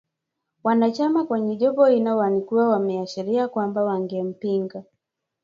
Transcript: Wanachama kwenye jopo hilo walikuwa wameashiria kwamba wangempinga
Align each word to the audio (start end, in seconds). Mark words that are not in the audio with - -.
Wanachama 0.63 1.25
kwenye 1.25 1.55
jopo 1.55 1.85
hilo 1.85 2.17
walikuwa 2.17 2.69
wameashiria 2.69 3.47
kwamba 3.47 3.83
wangempinga 3.83 4.83